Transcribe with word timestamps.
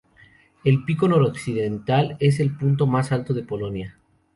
El 0.63 0.83
pico 0.83 1.07
noroccidental 1.07 2.17
es 2.19 2.39
el 2.39 2.57
punto 2.57 2.87
más 2.87 3.11
alto 3.11 3.35
de 3.35 3.43
Polonia. 3.43 3.99